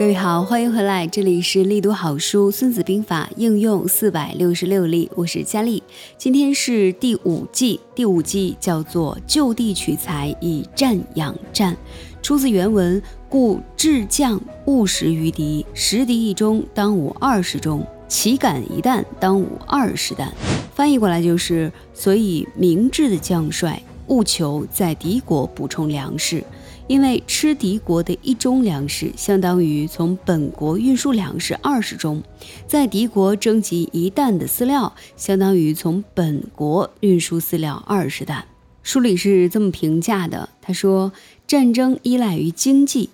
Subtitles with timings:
[0.00, 5.82] 各位好，欢迎回来，这里是力读好书《孙子兵法》应用四百六十六例，我是佳丽。
[6.16, 11.76] 今天是第五季，第五季叫做“就地取材，以战养战”，
[12.22, 20.32] 出自原文：“故智将务实于敌，十敌一中，当无二十中；岂敢一弹，当无二十弹。”
[20.72, 26.42] 翻译过来就是：所以明智的将帅务求在敌国补充粮食。
[26.90, 32.20] 因为吃敌国的一中粮食，相当于从本国运输粮食二十中；
[32.66, 38.44] 在敌国征集一担的饲料，相当于从本国运输饲料二十担。
[38.82, 41.12] 书里是这么评价的：他说，
[41.46, 43.10] 战争依赖于经济。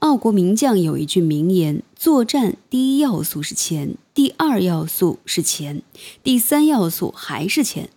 [0.00, 5.82] 澳国名将有一句名言：作战第一要素是钱，第二要素是钱，
[6.24, 7.90] 第三要素还是钱。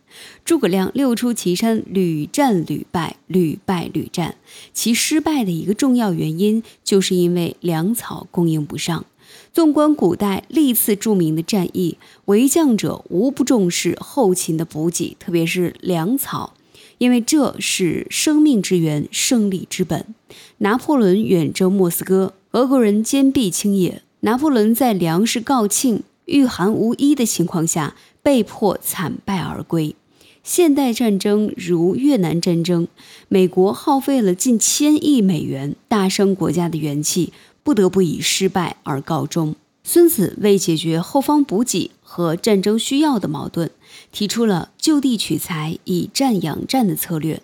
[0.45, 4.35] 诸葛亮六出祁山，屡战屡败，屡败屡战。
[4.73, 9.05] 其失败的一个重要原因，就是因为粮草供应不上。
[9.51, 16.53] 纵观古代历次著名的战役，为将者无不重视后勤的补给，特别是粮草，
[16.97, 20.05] 因为这是生命之源，胜利之本。
[20.59, 29.95] 拿破仑远征莫斯科，俄国人坚壁清野，拿破仑在粮食告罄、御寒无衣的情况下，被迫惨败而归。
[30.43, 32.89] 现代战争如越南战争，
[33.29, 37.31] 美国耗费了近千亿美元，大伤国家的元气，
[37.63, 39.55] 不得不以失败而告终。
[39.85, 43.71] 孙子为解决后方补给和战争需要的矛盾，
[44.11, 47.41] 提出了就地取材、以战养战的策略。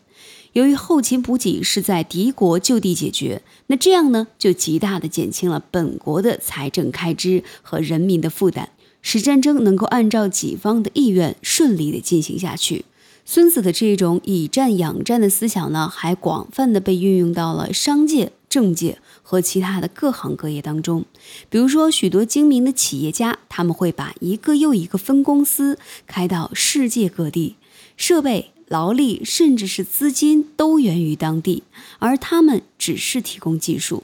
[0.51, 8.69] 由于后勤补给是在敌国就地解决，那这样呢，就极大的减轻了本国的财政开支和人民的负担。
[9.01, 12.85] 使战争能够按照己方的意愿顺利的进行下去。
[13.25, 21.05] 孙子的这种以战养战的思想呢，还广泛的被运用到了商界、政界和其他的各行各业当中。
[21.47, 27.57] 比如说，许多精明的企业家，他们会把一个又一个分公司开到世界各地，
[27.95, 31.61] 设备、劳力甚至是资金都源于当地，
[31.99, 34.01] 而他们只是提供技术。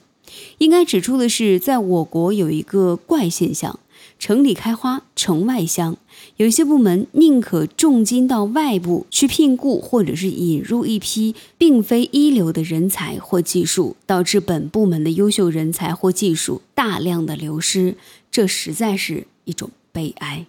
[0.60, 3.80] 应该指出的是，在我国有一个怪现象。
[4.18, 5.98] 城里开花，城外香。
[6.38, 17.96] 有些部门宁可重金到外部去聘雇，或者是引入一批并非一流的人才或技术，导致本部门的优秀人才或技术大量的流失。
[18.32, 20.46] 这实在是一种悲哀。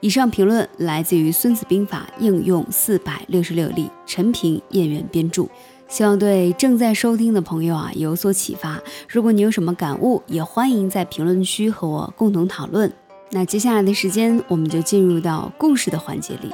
[0.00, 5.46] 以上评论来自于《孙子兵法》应用四百六十六例，陈平、燕园编著。
[5.90, 8.80] 希望对正在收听的朋友啊有所启发。
[9.08, 12.90] 如果你有什么感悟，也欢迎在评论区和我共同讨论。
[13.32, 16.50] 那接下来的时间，我们就进入到故事的环节里。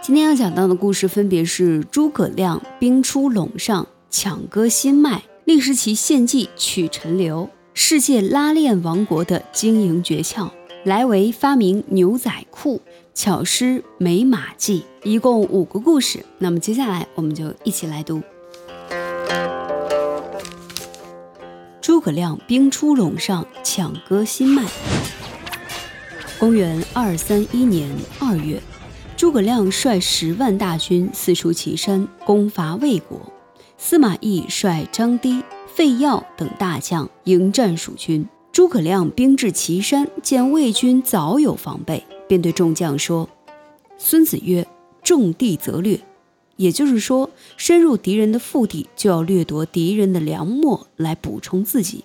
[0.00, 10.48] 今天要讲到的故事分别是诸葛亮兵出陇上抢割新麦，历时其献计取陈留，世界拉链王国的经营诀窍，
[10.84, 12.80] 来为发明牛仔裤，
[13.12, 16.24] 巧施美马计，一共五个故事。
[16.38, 18.22] 那么接下来我们就一起来读。
[21.98, 24.64] 诸葛亮兵出陇上抢割新麦。
[26.38, 28.62] 公元二三一年二月，
[29.16, 33.20] 诸葛亮率十万大军四出祁山，攻伐魏国。
[33.76, 38.24] 司马懿率张堤、费耀等大将迎战蜀军。
[38.52, 43.28] 诸葛亮兵至祁山，见魏军早有防备，便对众将说
[43.98, 44.64] ：“孙子曰
[45.02, 45.98] ：‘重地则略。’
[46.58, 52.04] 也就是说，深入敌人的腹地，就要掠夺敌人的粮秣来补充自己。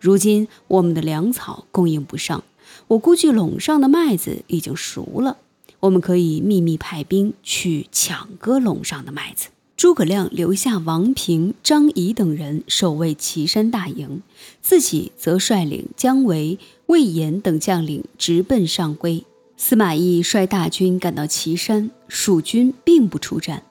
[0.00, 2.42] 如今我们的粮草供应不上，
[2.88, 5.36] 我估计陇上的麦子已经熟了，
[5.80, 9.48] 我们可以秘密派兵去抢割陇上的麦子。
[9.76, 14.22] 诸葛亮留下王平、张仪等人守卫岐山大营，
[14.60, 19.24] 自己则率领姜维、魏延等将领直奔上邽。
[19.56, 23.62] 司马懿率大军赶到岐山，蜀军并不出战。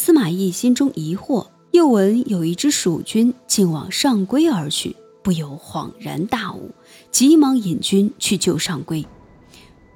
[0.00, 4.94] 司马懿心中疑惑，又闻有一支蜀军竟往上邽而去，
[5.24, 6.70] 不由恍然大悟，
[7.10, 9.04] 急忙引军去救上邽。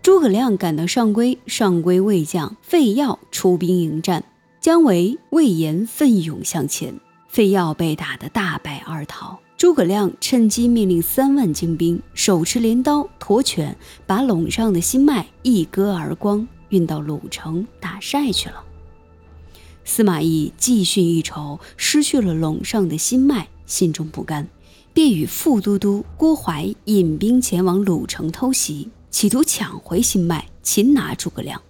[0.02, 4.24] 诸葛亮赶到上邽，上邽魏将费耀出兵迎战，
[4.60, 6.98] 姜维、魏延奋勇向前，
[7.28, 9.38] 费耀被打得大败而逃。
[9.56, 18.64] 诸葛亮趁机命令三万精兵，手持镰刀、驼犬，把陇上的新麦一割而光，运到鲁城打晒去了。
[19.84, 24.48] 司马懿继续一筹，失去了陇上的心脉，心中不甘，
[24.94, 31.60] 便与副都督郭淮引兵前往鲁城偷袭，企图抢回心脉，擒拿诸葛亮。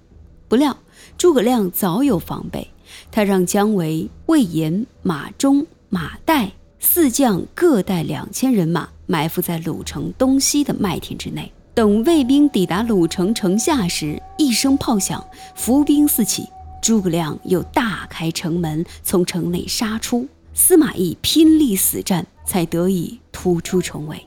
[0.48, 0.76] 不料
[1.16, 2.68] 诸葛亮早有防备，
[3.10, 11.50] 他让姜维、魏延、马忠、马岱四将各带两千人马埋伏在鲁城东西的麦田之内。
[11.74, 15.24] 等卫兵抵达鲁城城下时，一声炮响，
[15.56, 16.44] 伏兵四起。
[16.82, 20.28] 诸葛亮又大开城门，从城内杀出。
[20.52, 24.26] 司马懿拼力死战，才得以突出重围。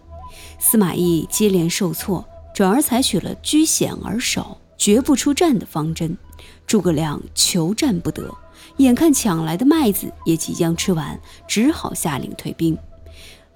[0.57, 2.25] 司马懿接连受挫，
[2.55, 6.17] 转而采取了居险而守、绝不出战的方针。
[6.65, 8.33] 诸葛亮求战不得，
[8.77, 12.75] 眼看抢来的麦子也即将吃完，只好下令退兵。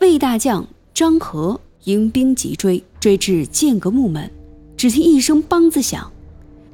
[0.01, 2.83] 魏大将张合迎兵急追。
[2.99, 4.29] 追至剑阁木门，
[4.75, 6.11] 只听一声梆子响，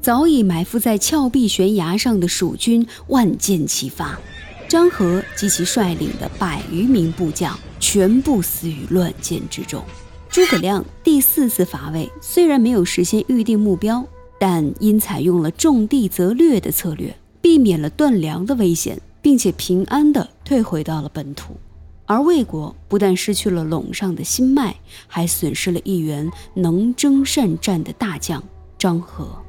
[0.05, 4.15] 早已埋伏在峭壁悬崖上的蜀军万箭齐发，
[4.67, 9.83] 张合及其率领的百余名部将全部死于乱箭之中。
[10.29, 14.05] 诸葛亮第四次伐魏，虽然没有实现预定目标，
[14.39, 21.57] 但因采用了重地则略的策略，避免了断粮的危险，并且平安地退回到了本土。
[22.05, 24.75] 而魏国不但失去了陇上的心脉，
[25.07, 28.43] 还损失了一员能征善战的大将
[28.77, 29.41] 张合。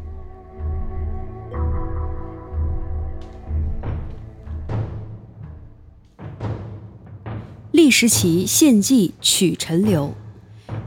[7.87, 10.13] 厉时齐献计取陈留。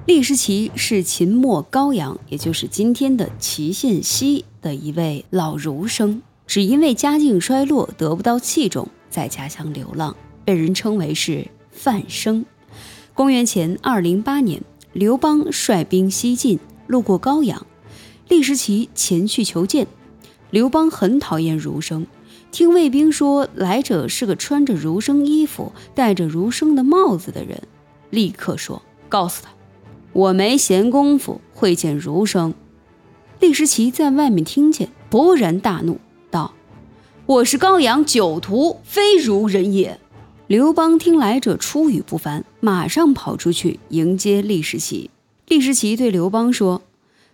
[0.06, 10.14] 厉时齐是秦末高阳，也就是今天的祁县西的一位老儒生，只因为家境衰落，得不到器重，在家乡流浪，
[10.44, 11.48] 被人称为是。
[11.72, 12.46] 范生，
[13.14, 14.62] 公元前二零八年，
[14.92, 17.66] 刘邦率兵西进，路过高阳，
[18.28, 19.88] 厉时齐前去求见。
[20.50, 22.06] 刘邦很讨厌儒生，
[22.52, 27.62] 听卫兵说来者是个穿着儒生衣服、戴着儒生的帽子的人，
[28.10, 29.50] 立刻说：“告诉他，
[30.14, 32.54] 我没闲工夫会见儒生。”
[33.40, 36.00] 厉时齐在外面听见，勃然大怒，
[36.30, 36.54] 道
[37.26, 40.00] ：“我是高阳酒徒，非儒人也。”
[40.48, 45.12] 刘邦听来者出语不凡，马上跑出去迎接厉时齐。
[45.48, 46.82] 厉时齐对刘邦说：“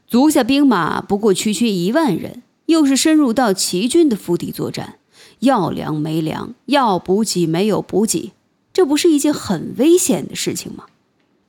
[0.06, 5.00] 足下兵马不过区区一万人，又是深入到齐军的腹地作战，
[5.46, 8.34] 要粮没粮，要补给没有补给，
[8.74, 10.86] 这不是一件很危险的事情吗？”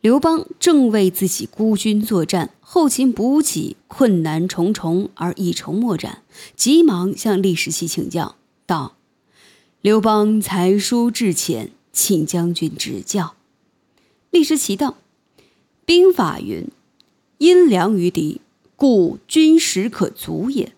[0.00, 6.22] 刘邦正为自己孤军作战，后勤补给困难重重而一筹莫展，
[6.54, 8.94] 急忙向厉时齐请教道。
[9.80, 13.34] 刘邦才疏志浅，请将军指教。
[14.30, 14.98] 厉时齐道
[15.84, 16.68] ：“兵法云，
[17.38, 18.40] 因粮于敌，
[18.76, 20.75] 故军食可足也。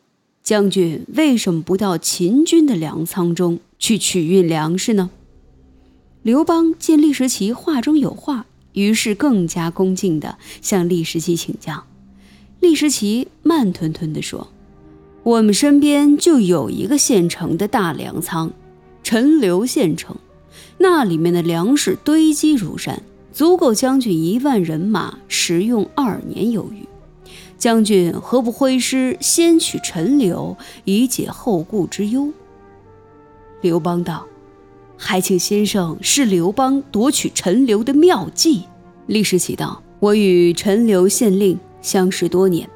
[0.49, 5.11] 将军为什么不到秦军的粮仓中去取运粮食呢？”
[6.25, 11.85] 刘邦见厉时齐话中有话，于是更加恭敬地向厉时齐请教。
[12.61, 14.49] 厉时齐慢吞吞地说
[15.23, 18.51] ：“我们身边就有一个现成的大粮仓。”
[19.05, 20.17] 陈留县城，
[20.79, 23.03] 那里面的粮食堆积如山，
[23.35, 26.89] 足够将军一万人马食用二年有余。
[27.59, 32.33] 将军何不挥师先取陈留，以解后顾之忧？
[33.61, 34.25] 刘邦道
[34.97, 38.63] ：“还请先生是刘邦夺取陈留的妙计。”
[39.09, 42.69] 厉时齐道：“我与陈留县令相识多年，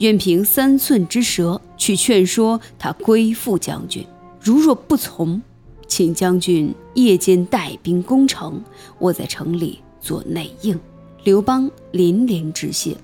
[0.00, 4.04] 愿凭三寸之舌去劝说他归附将军。
[4.38, 5.40] 如若不从，”
[5.88, 8.60] 请将军夜间带兵攻城，
[8.98, 10.78] 我在城里做内应。
[11.24, 12.94] 刘邦连连致谢。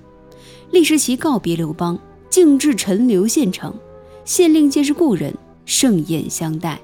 [0.73, 1.99] 厉时齐告别刘邦，
[2.31, 3.71] 径至陈留县城。
[4.25, 5.31] 县令见是故人，
[5.65, 6.81] 盛宴相待。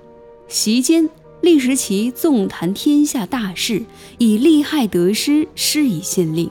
[0.47, 1.09] 席间，
[1.41, 3.83] 厉时齐纵谈天下大事，
[4.19, 6.47] 以利害得失施以县令。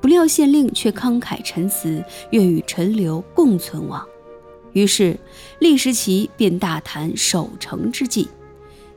[0.00, 4.06] 不料县令却慷慨陈词，愿与陈留共存亡。
[4.72, 5.18] 于是，
[5.58, 8.28] 厉时齐便大谈守城之计。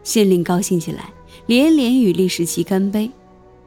[0.04, 1.12] 县令高兴起来，
[1.48, 3.10] 连连与厉时齐干杯，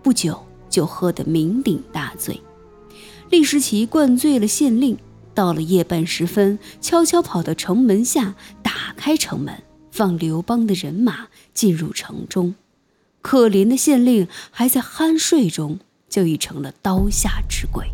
[0.05, 0.41] 不久
[0.71, 2.41] 就喝得酩酊大醉。
[3.31, 4.97] 厉时奇灌醉了县令，
[5.35, 12.55] 到了夜半时分，悄悄跑到城门下，打开城门，放刘邦的人马进入城中。
[13.21, 17.87] 可怜的县令还在酣睡中，就已成了刀下之鬼。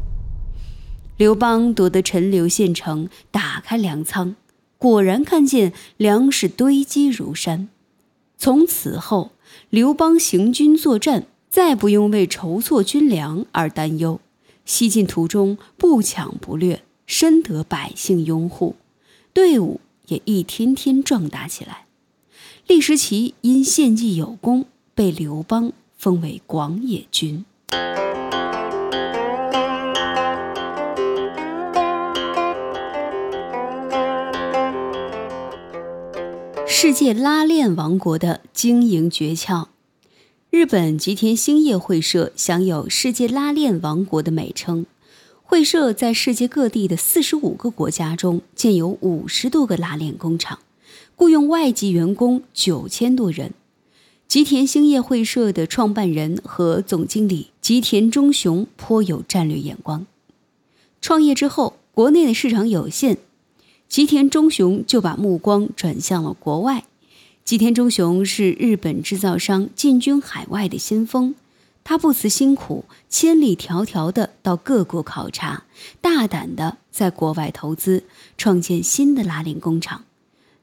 [1.16, 4.34] 刘邦夺得陈留县城，打开粮仓，
[4.76, 7.68] 果然看见粮食堆积如山。
[8.36, 9.30] 从此后，
[9.68, 14.20] 刘邦行军作战，再不用为筹措军粮而担忧。
[14.70, 18.76] 西进途中不抢不掠，深得百姓拥护，
[19.32, 21.86] 队伍也一天天壮大起来。
[22.68, 27.44] 厉时齐因献计有功，被刘邦封为广野君。
[36.68, 39.69] 世界拉链王国的经营诀窍。
[40.50, 44.84] 日本吉田兴业会社享有“世界拉链王国”的美称。
[45.44, 50.58] 会社在世界各地的四十五个国家中建有五十多个拉链工厂，
[51.14, 53.54] 雇佣外籍员工九千多人。
[54.26, 60.04] 吉田兴业会社的创办人和总经理吉田忠雄颇有战略眼光。
[61.00, 63.18] 创业之后，国内的市场有限，
[63.88, 66.86] 吉田忠雄就把目光转向了国外。
[67.50, 71.34] 吉田忠雄是日本制造商进军海外的先锋。
[71.82, 75.64] 他不辞辛苦，千里迢迢地到各国考察，
[76.00, 78.04] 大胆地在国外投资，
[78.38, 80.04] 创建新的拉链工厂。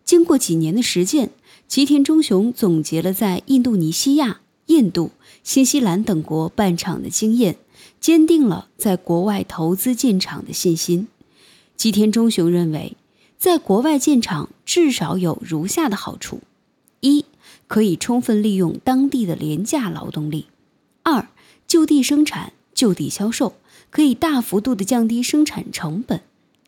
[0.06, 1.32] 经过几年的实践，
[1.68, 5.12] 吉田忠雄总结了在印度尼西亚、印度、
[5.44, 7.58] 新西兰等国办厂的经验，
[8.00, 11.10] 坚定了在国外投资建厂的信心。
[11.76, 12.96] 吉田忠雄认为，
[13.38, 16.40] 在国外建厂至少有如下的好处：
[17.02, 17.26] 一，
[17.68, 20.48] 可以充分利用当地的廉价劳动力。
[21.04, 21.28] 二，
[21.68, 23.56] 就地生产，就地销售，
[23.90, 26.22] 可以大幅度的降低生产成本。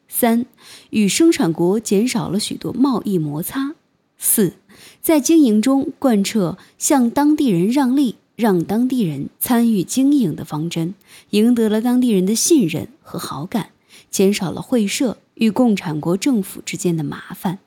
[0.08, 0.46] 三，
[0.90, 3.76] 与生产国减少了许多贸易摩擦。
[4.18, 4.54] 四，
[5.02, 10.96] 在经营中贯彻向当地人让利，让当地人参与经营的方针，
[11.30, 13.72] 赢得了当地人的信任和好感，
[14.10, 17.60] 减少了会社与共产国政府之间的麻烦。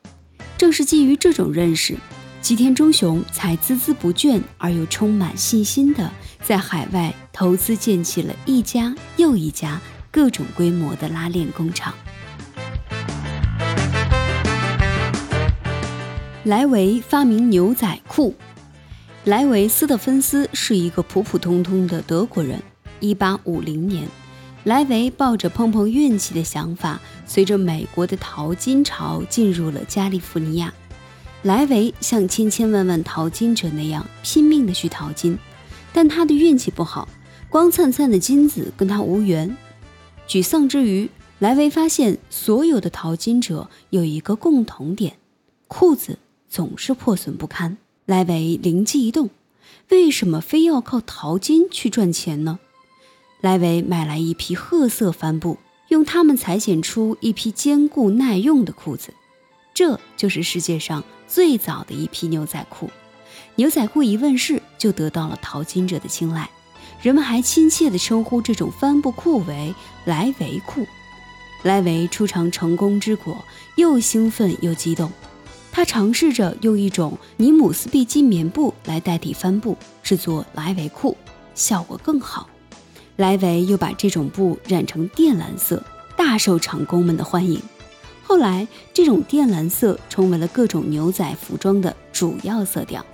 [0.57, 1.97] 正是基于这种认识。
[2.43, 9.79] 吉田忠雄才孜孜不倦而又充满信心地在海外投资建起了一家又一家
[10.11, 11.93] 各种规模的拉链工厂。
[16.43, 18.35] 莱维发明牛仔裤。
[19.23, 22.61] 莱维斯特芬斯是一个普普通通的德国人。
[22.99, 24.05] 1850年，
[24.65, 30.73] 莱维抱着碰碰运气的想法，随着美国的淘金潮进入了加利福尼亚。
[31.43, 35.37] 莱维像千千万万淘金者那样拼命地去淘金，
[35.91, 37.07] 但他的运气不好，
[37.49, 39.55] 光灿灿的金子跟他无缘。
[40.25, 41.09] 沮丧之余，
[41.39, 45.17] 莱维发现所有的淘金者有一个共同点：
[45.67, 47.77] 裤子总是破损不堪。
[48.05, 49.29] 莱维灵机一动，
[49.89, 52.59] 为什么非要靠淘金去赚钱呢？
[53.41, 55.57] 莱维买来一批褐色帆布，
[55.89, 59.13] 用它们裁剪出一批坚固耐用的裤子。
[59.73, 62.89] 这就是世界上最早的一批牛仔裤。
[63.55, 66.49] 牛仔裤一问世，就得到了淘金者的青睐。
[67.01, 69.73] 人们还亲切地称呼这种帆布裤为
[70.05, 70.85] “莱维裤”。
[71.63, 73.43] 莱维初尝成功之果，
[73.75, 75.11] 又兴奋又激动。
[75.71, 81.17] 他尝试着用一种尼姆斯碧金棉布来代替帆布，制作莱维裤，
[81.55, 82.47] 效果更好。
[83.15, 85.83] 莱维又把这种布染成靛蓝色，
[86.15, 87.61] 大受厂工们的欢迎。
[88.23, 93.05] 后来，这种靛蓝色成为了各种牛仔服装的主要色调。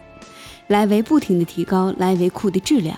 [0.68, 2.98] 莱维不停地提高莱维裤的质量。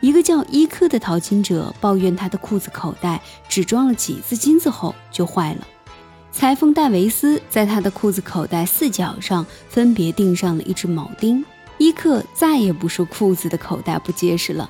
[0.00, 5.66] 一个叫伊克的淘金者抱怨，他的裤子口袋只装了几次金子后就坏了。
[6.30, 11.42] 裁缝戴维斯在他的裤子口袋四角上分别钉上了一只铆钉，
[11.78, 14.68] 伊克再也不说裤子的口袋不结实了。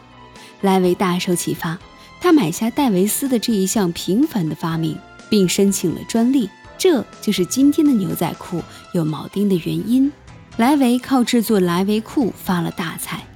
[0.61, 1.79] 莱维大受启发，
[2.21, 4.97] 他买下戴维斯的这一项平凡的发明，
[5.29, 6.49] 并申请了专利。
[6.76, 8.62] 这就是今天的牛仔裤
[8.93, 10.12] 有铆钉的原因。
[10.57, 13.26] 莱维靠制作莱维裤发了大财。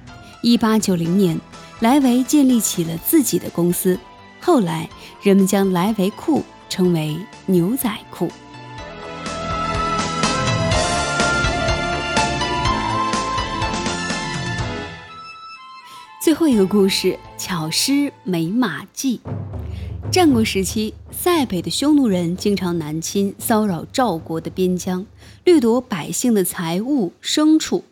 [0.41, 1.39] 一八九零年，
[1.81, 3.99] 莱维建立起了自己的公司。
[4.39, 4.89] 后来，
[5.21, 8.31] 人们将莱维裤称为牛仔裤。
[16.23, 19.19] 最后一个故事：巧施美马计。
[20.11, 25.05] 战国时期，塞北的匈奴人经常南侵，骚扰赵国的边疆，
[25.43, 27.83] 掠夺百姓的财物、牲畜。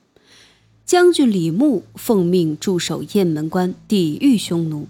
[0.86, 4.88] 将军李牧奉命驻守雁门关，抵御匈奴。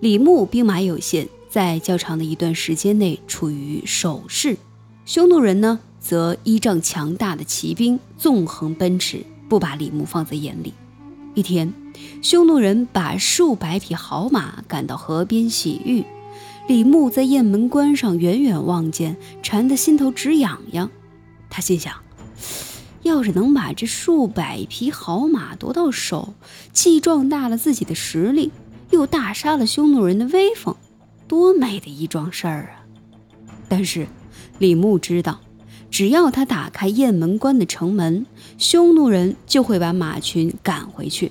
[0.00, 4.56] 李牧兵马有限，在较长的一段时间内处于守势。
[5.04, 10.72] 匈奴人呢，则依仗强大的骑兵，纵横奔驰，不把李牧放在眼里。
[11.34, 11.70] 一天，
[12.22, 16.02] 匈奴人把数百匹好马赶到河边洗浴。
[16.66, 20.90] 李牧在雁门关上远远望见，馋得心头直痒痒。
[21.50, 21.94] 他心想：
[23.02, 26.32] 要是能把这数百匹好马夺到手，
[26.72, 28.50] 既壮大了自己的实力，
[28.90, 30.74] 又大杀了匈奴人的威风，
[31.28, 32.88] 多美的一桩事儿啊！
[33.68, 34.06] 但是
[34.58, 35.40] 李牧知道，
[35.90, 38.24] 只要他打开雁门关的城门，
[38.56, 41.30] 匈奴人就会把马群赶回去，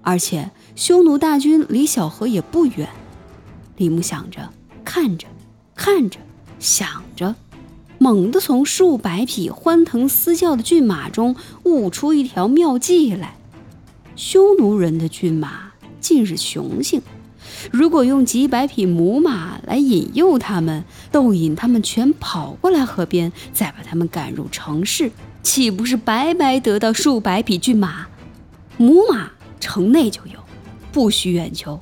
[0.00, 2.88] 而且匈奴大军离小河也不远。
[3.76, 4.50] 李牧想着。
[4.92, 5.28] 看着，
[5.76, 6.18] 看着，
[6.58, 7.36] 想着，
[7.98, 13.36] 猛地从数百匹欢腾嘶叫的骏马中悟出一条妙计来。
[14.16, 17.02] 匈奴人的骏马尽是雄性，
[17.70, 20.82] 如果用几百匹母马来引诱他们，
[21.12, 25.12] 逗引他们全跑过来河边，再把他们赶入城市，
[25.44, 28.08] 岂不是白白得到数百匹骏马？
[28.76, 29.30] 母马
[29.60, 30.40] 城内就有，
[30.90, 31.80] 不需远求。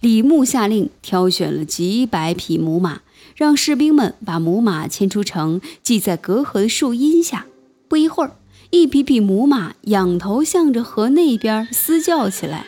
[0.00, 3.00] 李牧下令挑选了几百匹母马，
[3.34, 7.46] 让士兵们把母马牵出城，系在隔河的树荫下。
[7.88, 8.36] 不一会儿，
[8.70, 12.64] 一匹匹母马仰头向着河那边嘶叫起来。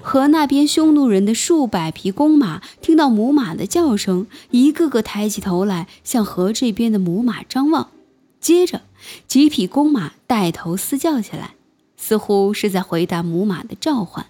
[0.00, 7.88] 河那边匈奴人的数百匹公马听到母马的叫声，一个个抬起头来向河这边的母马张望。
[8.40, 8.80] 接着，
[9.28, 11.50] 几匹公马带头嘶叫起来，
[11.98, 14.24] 似乎是在回答母马的召唤。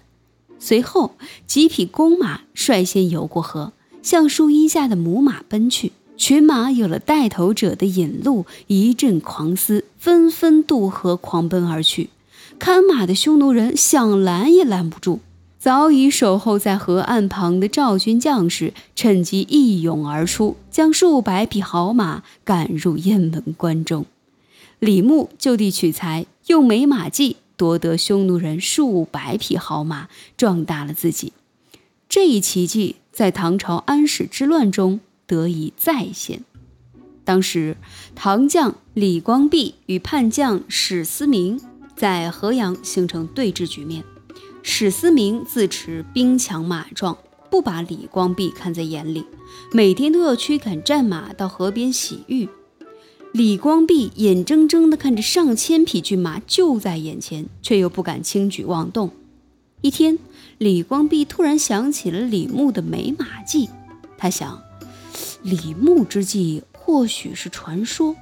[0.63, 1.15] 随后，
[1.47, 5.91] 几匹公马率先游过河，向树荫下的母马奔去。
[6.15, 12.11] 群马有了带头者的引路，一阵狂嘶，纷纷渡河狂奔而去。
[12.59, 15.19] 看马的匈奴人想拦也拦不住。
[15.57, 24.05] 早已守候在河岸旁的赵军将士趁机一涌而出，将数百匹好马赶入雁门关中。
[24.77, 27.37] 李牧就地取材，用美马计。
[27.61, 31.31] 夺得匈奴人数百匹好马，壮大了自己。
[32.09, 36.43] 这一奇迹在唐朝安史之乱中得以再现。
[37.23, 37.77] 当时，
[38.15, 41.61] 唐将李光弼与叛将史思明
[41.95, 44.03] 在河阳形成对峙局面。
[44.63, 47.15] 史思明自持兵强马壮，
[47.51, 49.23] 不把李光弼看在眼里，
[49.71, 52.49] 每天都要驱赶战马到河边洗浴。
[53.33, 59.09] 李光弼眼睁睁地看着上千匹骏马就在眼前，却又不敢轻举妄动。
[59.79, 60.19] 一天，
[60.57, 63.69] 李光弼突然想起了李牧的美马计。
[64.17, 64.61] 他想，
[65.43, 68.13] 李牧之计或许是传说。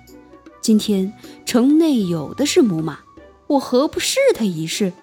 [0.62, 1.12] 今天
[1.44, 3.00] 城内有的是母马，
[3.48, 4.94] 我何不试他一试？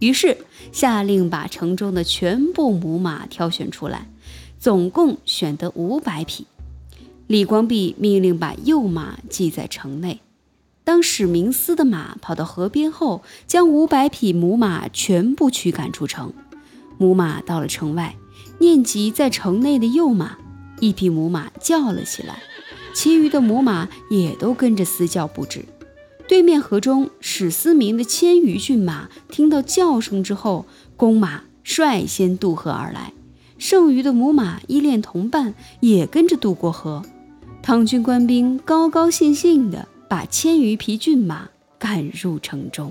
[0.00, 0.36] 于是
[0.72, 4.10] 下令把城中的全部母马挑选出来，
[4.58, 6.44] 总共选得五百匹。
[7.32, 10.20] 李光弼命令把幼马系在城内。
[10.84, 16.34] 当史明斯的马跑到河边后，将五百匹母马全部驱赶出城。
[16.98, 18.16] 母马到了城外，
[18.58, 20.36] 念及在城内的幼马，
[20.80, 22.42] 一匹母马叫了起来，
[22.94, 25.64] 其余的母马也都跟着嘶叫不止。
[26.28, 30.66] 对面河中，史思明的千余骏马听到叫声之后，
[30.98, 33.14] 公马率先渡河而来，
[33.56, 37.02] 剩余的母马依恋同伴，也跟着渡过河。
[37.62, 41.48] 唐军官兵高高兴兴地把千余匹骏马
[41.78, 42.90] 赶入城中。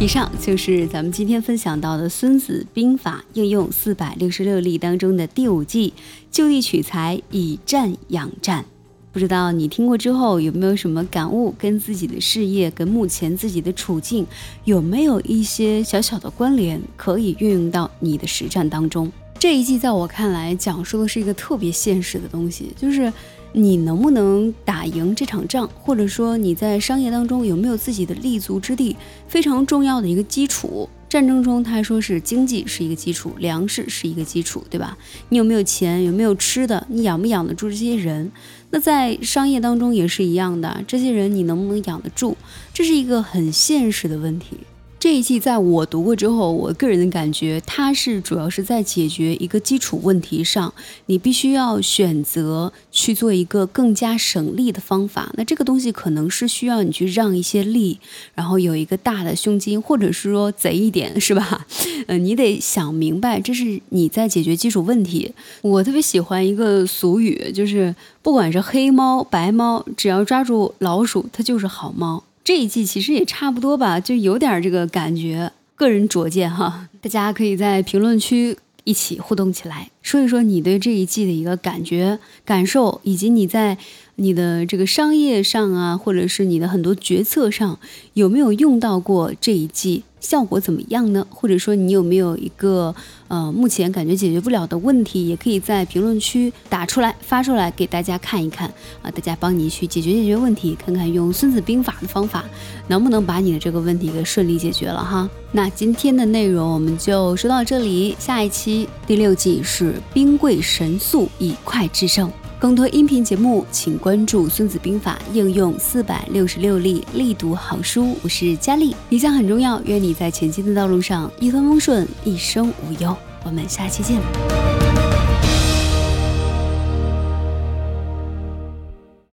[0.00, 5.94] 以上就是咱们今天分享到的《孙子兵法》应用四百六十六例当中的第五计
[6.28, 8.64] “就地取材，以战养战”。
[9.12, 11.54] 不知道你听过之后有没有什么感悟？
[11.56, 14.26] 跟自己的事业、跟目前自己的处境
[14.64, 19.12] 有没有一些小小的关联，可以运用到你的实战当中？
[19.42, 23.12] 这一季在我看来，讲述的是一个特别现实的东西，就是
[23.50, 30.88] 你能不能打赢这场仗，或者说你在商业当中有没有自己的立足之地，非常重要的一个基础。
[31.08, 34.96] 战争中，他说是经济是一个基础，粮食是一个基础，对吧？
[35.30, 38.30] 你有没有钱，有没有吃的，你养不养得住这些人？
[38.70, 42.36] 那在商业当中也是一样的，这些人你能不能养得住，
[42.72, 44.58] 这是一个很现实的问题。
[45.02, 50.72] 这一季在我读过之后，我个人的感觉，它是主要是在解决一个基础问题上，
[51.06, 55.32] 你必须要选择去做一个更加省力的方法。
[55.36, 57.98] 那这个东西可能是需要你去让一些力，
[58.36, 61.66] 然后有一个大的胸襟，或者是说贼一点，是吧？
[62.06, 65.34] 嗯，你得想明白，这是你在解决基础问题。
[65.62, 72.22] 我特别喜欢一个俗语，就是不管是黑猫白猫，只要抓住老鼠，它就是好猫。
[72.44, 76.88] 这一季其实也差不多吧，就有点这个感觉，个人拙见哈。
[77.00, 83.78] 大家可以在评论区一起互动起来，说一说你对这一季的一个感觉、感受，以及你在
[84.16, 87.78] 你的这个商业上啊，或者是你的很多决策上，
[88.14, 90.04] 有没有用到过这一季。
[90.20, 91.26] 效果怎么样呢？
[91.30, 92.94] 或者说你有没有一个
[93.26, 98.72] 呃目前感觉解决不了的问题，也可以在评论区打出来发出来给大家看一看
[99.02, 102.44] 啊，大家帮你去解决解决问题，看看用《孙子兵法》的方法
[102.86, 105.28] 能不能把你的这个问题给顺利解决了哈。
[105.50, 112.30] 那今天的内容我们就说到这里，下一期第六季是兵贵神速，以快制胜。
[112.62, 118.16] 更多音频节目，请关注《孙子兵法》应用四百六十六例力读好书。
[118.22, 123.16] 我是佳丽，理想很重要，愿你在前进的道路上一帆风顺，一生无忧。
[123.42, 124.71] 我们下期见。